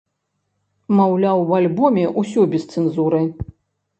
[0.99, 3.21] Маўляў у альбоме ўсё без цэнзуры.